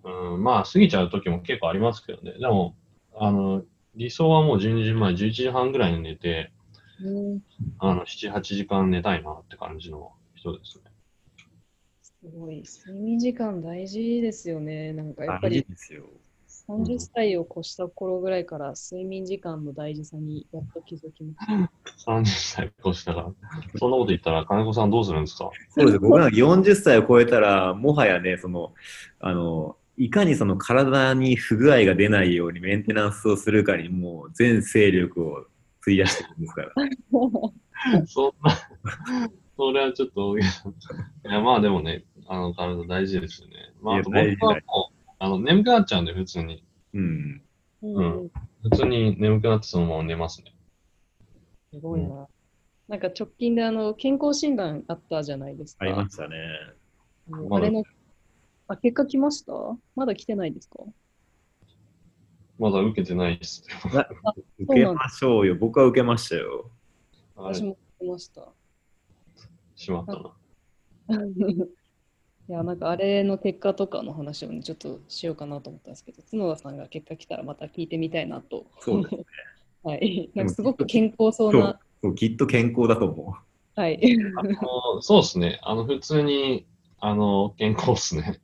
[0.04, 2.32] うん、まあ過ぎちゃう時も結構ありますけどね。
[2.38, 2.76] でも、
[3.14, 3.62] あの、
[3.94, 6.61] 理想はもう12時前、11時半ぐらいに寝て、うん
[7.78, 10.84] あの、7、8時間寝たいなって感じの人ですね。
[12.02, 12.62] すごい。
[12.62, 14.92] 睡眠時間大事ですよね。
[14.92, 16.04] なんかやっぱりですよ。
[16.46, 21.72] 30歳を越した頃ぐらいから睡眠時間の大事さにやっと気づきました。
[22.06, 23.32] 30歳越したから。
[23.78, 25.50] そんなこと言ったら、金子さんどうするんですか？
[25.70, 25.98] そうです。
[25.98, 28.74] 僕なんか40歳を超えたら、もはやね、その、
[29.18, 35.46] あの、いかにその体に不具合が出ないようにメンテナンスをするかにもう全勢力を
[35.82, 36.72] 費やしてるんですから。
[38.06, 38.56] そんな、
[39.56, 40.68] それはちょっと大げさ。
[40.68, 43.54] いや、まあでもね、あの、体大事ですよね。
[43.80, 44.16] まあ、あと僕
[44.46, 46.64] はもう、あの、眠くなっちゃうんで、普通に。
[46.94, 47.42] うん。
[47.82, 48.30] うん、
[48.62, 50.54] 普通に眠くなってそのまま寝ますね。
[51.72, 52.28] すごいな。
[52.86, 55.84] なんか直近であの健康診断あったじゃないですか。
[55.84, 56.36] ありましたね。
[57.50, 57.82] あれの
[58.68, 59.52] あ結果来ました？
[59.96, 60.78] まだ来てないですか？
[62.62, 63.64] まだ受けてないです。
[64.56, 65.56] 受けましょうよ。
[65.56, 66.70] 僕は受けましたよ。
[67.34, 68.52] 私も来ました。
[69.74, 70.32] しまったな。
[72.48, 78.66] いや、なんかあれの結果とかの話をね、ちょっとしようかなと思ったんですけど、角田さんが結果来たらまた聞いてみたいなと。
[78.78, 79.24] そうですね。
[79.82, 80.30] はい。
[80.36, 81.80] なんかすごく健康そうな。
[82.00, 83.36] そうきっと健康だと思
[83.74, 84.00] はい。
[84.38, 85.58] あのそうですね。
[85.62, 86.64] あの、普通に、
[87.00, 88.40] あの、健康っすね。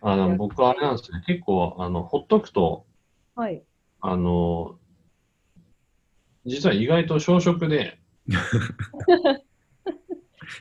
[0.00, 1.22] あの、僕はあれなんですね。
[1.26, 2.86] 結構、あの、ほっとくと、
[3.34, 3.62] はい。
[4.00, 4.78] あの、
[6.44, 8.32] 実は意外と小食で、う。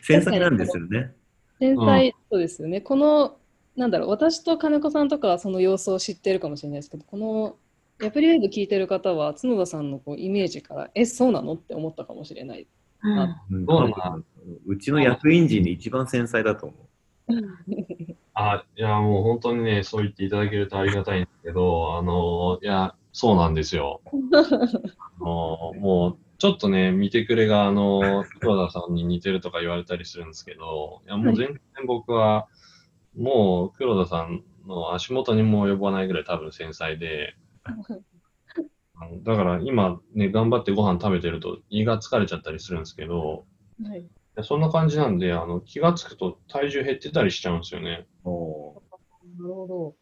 [0.02, 1.14] 繊細なんですよね。
[1.60, 2.82] 天才、そうですよね。
[2.82, 3.38] この、
[3.76, 7.58] なんだろう、私と金子さんとかはその様子を知ってるかもしれないですけど、この、
[8.02, 12.68] ヤプリウェイブ聞いてる方は、角田さんのこうイメージから、え、そうなのって思ったかもしれない。
[13.50, 14.24] うんどうな
[14.66, 16.76] うちの役員陣で一番繊細だと思
[18.36, 24.02] あ、いや、もう本当にね、そう言っていただけるとありがたいんですけど、あの、いや、そうなんですよ。
[25.00, 32.48] あのもう、ちょっとね、見てくれが、あの、黒田さんに似てるとか言われたりするんですけど、いや、もう全然僕は、
[33.16, 37.36] もう黒田さんの足元にも及ばないぐらい多分繊細で、
[39.24, 43.46] だから今ね、頑張ってご飯食べてると胃が疲れちゃったりするんですけど、
[43.82, 44.06] はい。
[44.44, 48.06] そんな感じなんで、あの、気がつくと体重減ってたりしちゃうんですよね。
[48.26, 48.32] な
[49.48, 49.96] るほ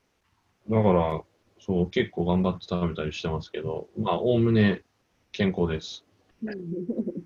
[0.70, 1.24] だから、
[1.60, 4.84] そう、結構頑張って食べたりしてますけど、まあ、おおむね
[5.32, 6.06] 健康です。
[6.42, 6.52] ど。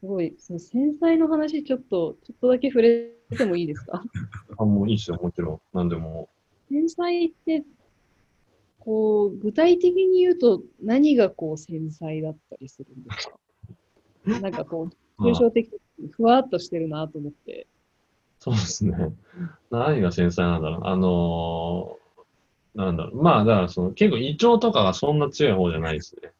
[0.00, 4.02] すごい、その繊細の話、ちょっと、ちょっとだけ触れてもいいですか？
[4.58, 5.60] あ、もういいっすよ、もちろん。
[5.76, 6.28] なんでも。
[6.68, 7.64] 繊細って、
[8.80, 13.38] こう、具体的に言うと何がこう繊細だったりするんですか？
[14.42, 14.88] なんかこ
[15.20, 17.68] う、抽象的にふわっとしてるなと思って。
[18.42, 18.96] そうですね。
[19.70, 20.80] 何が繊細なんだろう。
[20.82, 23.22] あのーなんだろう。
[23.22, 26.32] まあ、だからその、結構胃腸とかがそんな強い方じゃないですね。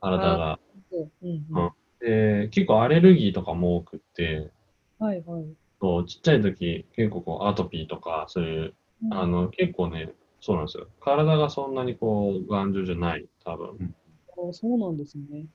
[0.00, 0.60] 体が。
[0.92, 4.52] うんうんうんで、結構アレルギーとかも多くって、
[5.00, 5.46] はいはい。
[5.80, 8.74] そうちっちゃい時、結構こう、アトピーとか、そういう、
[9.10, 10.86] あの、結構ね、そうなんですよ。
[11.00, 13.96] 体がそんなにこう、頑丈じゃない、多分。
[14.30, 15.46] あそうなんですね。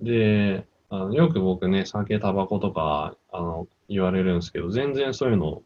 [0.00, 5.62] で、あのよく僕ね、酒、タバコとか、あの、言われるんですけど、全然そういうの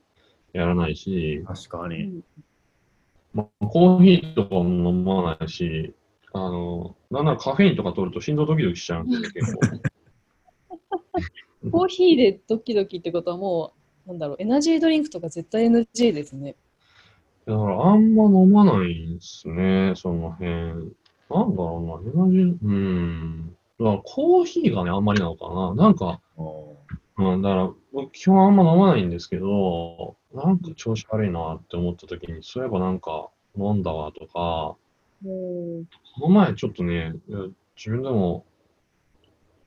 [0.53, 2.05] やらないし、確かに。
[2.05, 2.25] うん
[3.35, 5.95] まあ、コーヒーとかも飲まないし、
[6.35, 9.61] あの、なんならカフェインとか取ると心臓ドキドキしちゃうんですよ、結構。
[11.70, 13.73] コーヒーでドキドキってことはも
[14.07, 16.57] う、なんだろう、エナジードリンクとか絶対 NG ですね。
[17.47, 20.51] だからあんま飲まないんですね、その辺。
[20.51, 20.83] なん
[21.31, 23.57] だろうな、エナジー、うん。
[23.83, 25.74] だからコーヒーがね、あんまりなのかな。
[25.74, 26.76] なんか、お
[27.18, 34.76] うん、だから僕基本あんま飲まないんですけど、なんか調子悪いなって思った時に、そういえばなんか飲んだわとか、
[35.22, 37.14] もこの前ちょっとね、
[37.76, 38.45] 自分でも、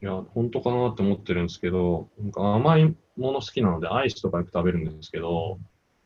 [0.02, 5.60] いや、本当かなって思ってるんですけど、なんか甘いもの好きなので、アイスとかよく食べるんですけど、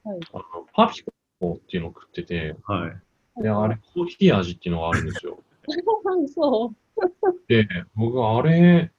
[0.04, 0.44] はいあの
[0.74, 2.88] パピコっていうのを食ってて、は
[3.38, 3.44] い。
[3.44, 5.40] で、あれ、コーヒー味っていうのがあるんですよ。
[5.68, 6.28] う。
[6.30, 6.76] そう。
[7.48, 8.92] で、僕あれ、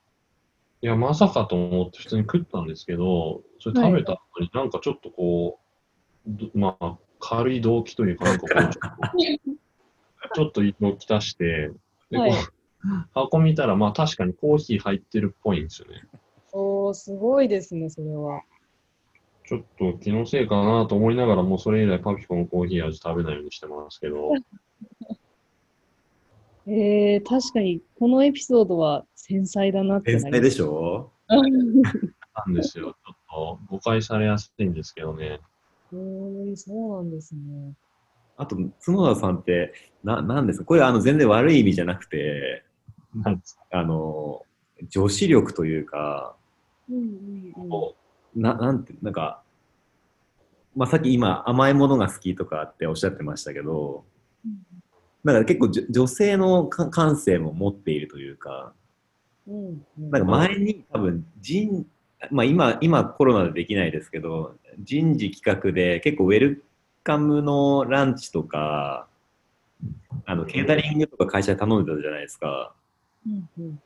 [0.83, 5.59] いや、まさかと思って普通に食ったんですけど、それ食べた後になんかちょっとこ
[6.27, 11.71] う、どまあ、軽い動機というか、なんかこう、ちょっと、ちょっと色きたして、
[12.11, 12.33] で、こう、はい
[13.15, 16.03] 箱見たら、まあ確かにコーヒー入ってるっぽいんですよね。
[16.53, 18.43] おー、すごいですね、それは。
[19.47, 24.33] ちょっと気のせいかなと思いながら、もうそれ以来パピコのコーヒー味食べないようにしてますけど、
[26.73, 31.11] えー、確かに、このエピソードは繊細だなってなります天才でしょ？
[31.29, 32.95] なんですよ。
[33.05, 35.41] ちょっと誤解されやすいんですけどね。
[35.93, 37.75] えー、そうなんですね。
[38.37, 39.73] あと、角田さんって、
[40.05, 40.65] な、なんですか？
[40.65, 42.63] これ、あの、全然悪い意味じゃなくて、
[43.73, 44.43] あの、
[44.89, 46.37] 女子力というか、
[46.89, 47.69] うんうんうん。
[47.69, 47.97] こ
[48.37, 49.43] な、なんて、なんか、
[50.77, 54.05] まあ、さっき今、甘いものが好きとかっておっしゃってましたけど、
[55.25, 58.73] だから結構女性のか感性も持っているというか、
[59.47, 61.87] うんうんなんか前に多分人、
[62.31, 66.65] まあ今、今コロナでできないですけど、人事企画で結構ウェル
[67.03, 69.09] カムのランチとか、
[70.27, 72.75] あの、ケータリングとか会社で頼んでたじゃないですか。
[73.27, 73.83] うんうん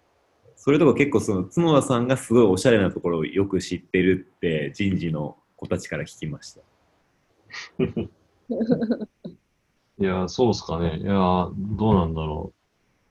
[0.57, 6.63] それとか結構その角田さんがすごいおしゃれなところをよく知ってるって人事の子たちから聞きました。
[10.01, 10.99] いや、そうっすかね。
[10.99, 12.59] いや、どうなんだろう。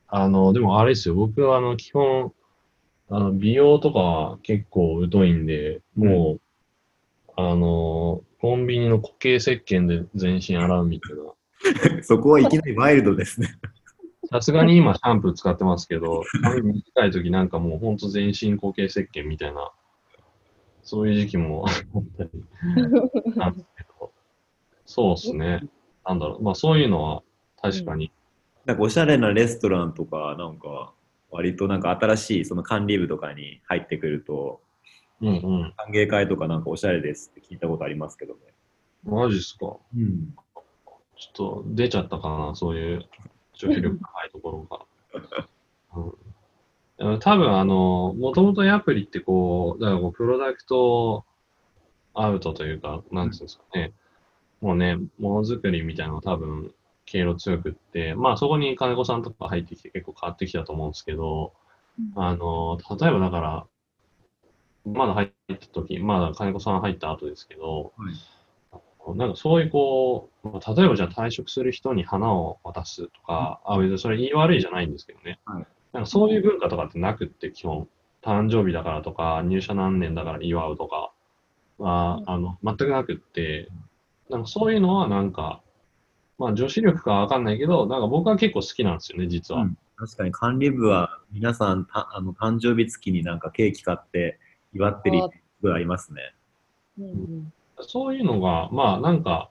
[0.07, 1.15] あの、でもあれですよ。
[1.15, 2.33] 僕はあの、基本、
[3.09, 11.23] あの、美容とかは結構疎いんで、もう、あの、コンビニの固形石鹸で全身洗うみたいな。
[12.03, 13.47] そこはいきなりワイルドですね。
[14.29, 19.71] さすがに今シャンプー使ってますけど、髪短い時なんかもうほんと全身固形石鹸みたいな、
[20.81, 22.29] そういう時期もあったり
[23.35, 24.11] なんですけど、
[24.85, 25.61] そうっすね。
[26.05, 26.43] なんだろう。
[26.43, 27.23] まあそういうのは
[27.61, 28.11] 確かに、
[28.65, 30.93] なんかおしゃれなレストランとか、なんか、
[31.31, 34.61] 割となんか新しいその管理部とかに入ってくると、
[35.21, 35.73] うんうん。
[35.77, 38.39] 歓迎会とかなんかおしゃれですって聞いたことありますけどね。
[39.03, 39.77] マジっすか。
[39.95, 40.35] うん。
[41.15, 43.05] ちょっと出ちゃったかな、そういう
[43.53, 45.47] 女子力高いところが。
[45.95, 46.13] うん
[47.19, 51.25] 多分あの、もともとアプリってこう、だからこうプロダクト
[52.13, 53.91] アウトというか、なんていうんですかね、
[54.63, 56.73] もうね、ものづくりみたいなのが多分、
[57.05, 61.51] 経路強くって、まあそこに金子さんとか入ってきて結構変わってきたと思うんですけど、
[62.15, 63.67] あの、例えばだから、
[64.85, 67.91] まだ入った時、まだ金子さん入った後ですけど、
[69.15, 75.41] なんかそういうこう、まあ例えばじゃあ退職する人に花を渡すとか、あ、別にそれ言い悪いじゃないんですけどね。
[75.45, 75.67] はい。
[75.91, 77.89] なんかそういう文化とかってなくって、基本。
[78.21, 81.11] 誕生日だからとか、入社何年だから祝うとか
[81.77, 83.67] は、あの、全くなくって、
[84.29, 85.61] なんかそういうのはなんか、
[86.37, 89.61] まあ女子力かわかんないけど、なんか僕は結構好きなんですよね、実は。
[89.61, 94.39] うん確かに管理部は皆さんたあの誕生日月になんかケーキ買って
[94.73, 96.33] 祝ってるイメージすごいありますね。
[96.99, 99.49] うんうんそういうのが、まあなんか、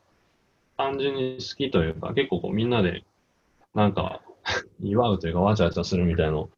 [0.77, 3.05] 単純に好きというか、結構こうみんなで、
[3.75, 4.21] なんか、
[4.81, 6.51] 祝うというか、わちゃわちゃするみたいなの、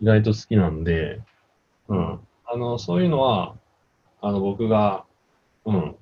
[0.00, 1.20] 意外と好きなんで、
[1.88, 2.20] うん。
[2.44, 3.54] あの、そういうのは、
[4.20, 5.04] あの、僕が、
[5.64, 5.96] うん。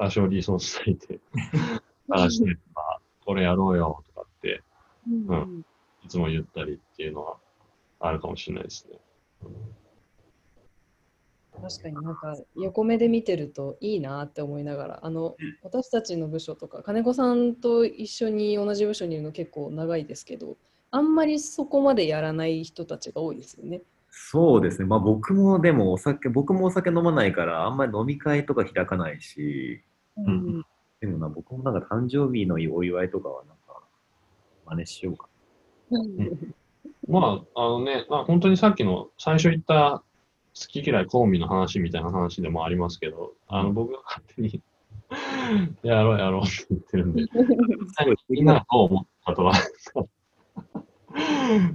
[0.00, 1.20] 多少リソース割いて
[2.08, 4.62] 探してとか、これやろうよとかって、
[5.06, 5.66] うんううん
[6.02, 7.36] いつも言ったりっていうのは
[8.00, 8.98] あるかもしれないですね。
[11.60, 20.56] 確かになんか横目で見てるといいなって思いながらあの私たちの部署とか金子さんと一緒に同じ部署にいるの結構長いですけど
[20.90, 23.82] あんまりそこまでやらない人たちが多いですよね。
[24.08, 24.86] そうですね。
[24.86, 29.82] まあ僕もでもお酒、僕もお酒飲まないから、あんまり飲み会とか開かないし、
[30.28, 30.64] ん
[31.00, 33.82] でもな、僕もなんか誕生日のお祝いとかはなんか、
[34.66, 35.28] 真似しようか
[35.90, 36.54] うん
[37.08, 40.02] まあ、あのね、まあ本当にさっきの最初言った
[40.54, 44.62] 好き嫌い好みの話みたいな話でもありますけど、あの僕が勝手に
[45.82, 47.24] やろうやろうって言ってるんで、
[47.96, 49.54] 最後みんながどう思ったとは、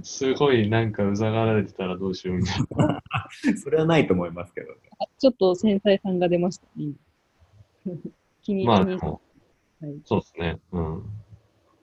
[0.02, 2.86] すごいなんかうざがられてたらどうしようみたいな。
[2.86, 3.02] な。
[3.62, 4.76] それはないと思いますけどね。
[4.98, 6.66] あちょっと繊細さんが出ました。
[6.76, 6.94] 今
[8.46, 9.20] 気にまあでも、
[9.80, 10.60] はいそうですね。
[10.70, 11.02] うん。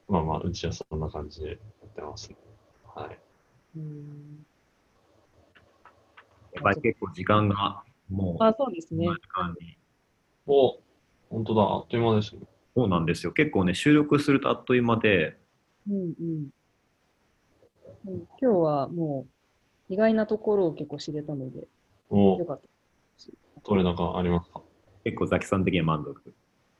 [0.07, 2.38] まあまあ、うちはそんな感じでやってますね。
[2.95, 3.20] はい。
[3.76, 4.45] うん
[6.53, 9.07] やっぱり結構時間がもう、あそうですね。
[10.47, 10.80] お、
[11.30, 12.43] 本当だ、あっという間ですね。
[12.76, 13.34] そうなんですよ。
[13.34, 15.38] 結構ね、収録するとあっという間で、
[15.89, 16.49] うんうん
[18.05, 19.28] うん今日はも
[19.89, 21.68] う意外なところを結構知れたのでよ
[22.09, 22.68] お、かった。
[23.64, 24.61] どれだかありますか？
[25.03, 26.34] 結構ザキさん的には満足。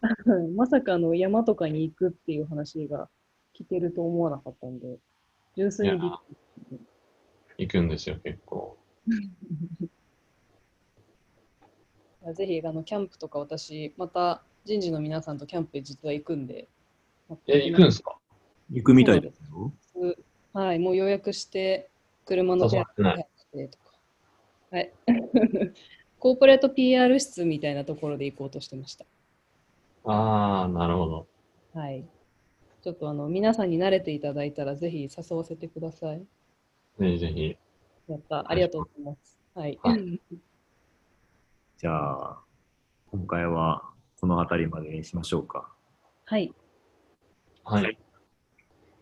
[0.04, 3.10] は いまさかあの山とかに行くっていう話が
[3.58, 4.98] 聞けると思わなかったんで、
[5.56, 6.16] 純粋にびっく
[6.72, 6.80] り
[7.60, 8.78] 行くんですよ、結構。
[12.36, 16.70] ぜひあのキャンプとか私、また人事の皆さんとキャンプ実は行くんで、
[17.48, 18.18] え、行くんですか？
[18.72, 19.74] 行くみたいですよ。
[20.54, 21.90] はい、もう予約して、
[22.26, 24.00] 車の誘われてない手とか。
[24.72, 24.94] はい。
[26.20, 29.06] コーポレート PR 室みたいなところで行こうとしてました。
[30.06, 31.28] ああ、なるほど。
[31.74, 32.06] はい。
[32.82, 36.26] ちょっとあの皆さんに慣れていただいたら、ぜひ誘わせてください。
[37.00, 37.58] ぜひぜひ。
[38.08, 38.44] やった。
[38.50, 39.40] ありがとうございます。
[39.56, 39.80] はい。
[39.82, 39.98] は
[41.78, 42.40] じゃあ、
[43.12, 43.90] 今回は
[44.20, 45.70] この辺りまでにしましょうか。
[46.26, 46.54] はい。
[47.64, 47.98] はい。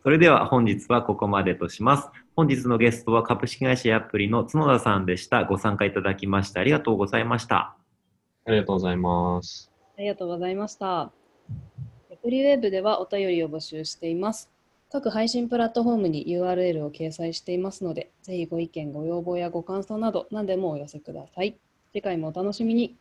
[0.04, 2.10] それでは本日はここまでとします。
[2.36, 5.45] 本日のゲストは株式会社アプリの角田さんでした。
[5.45, 7.76] ご参加いただきましてありがとうございました。
[8.45, 9.70] ありがとうございます。
[10.02, 11.02] ありがとうございました。
[11.02, 11.12] ア
[12.24, 14.49] プリウェブではお便りを募集しています。
[14.91, 21.56] 各配信プラットフォームに URL を掲載していますので、ぜひご意見、ご要望やご感想など何でもお寄せください。
[21.93, 22.97] 次回もお楽しみに。